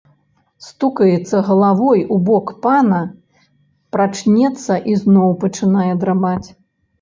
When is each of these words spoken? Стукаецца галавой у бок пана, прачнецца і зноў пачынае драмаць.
Стукаецца 0.67 1.41
галавой 1.49 2.01
у 2.15 2.17
бок 2.29 2.53
пана, 2.63 3.01
прачнецца 3.97 4.73
і 4.93 4.97
зноў 5.03 5.29
пачынае 5.45 5.89
драмаць. 6.07 6.49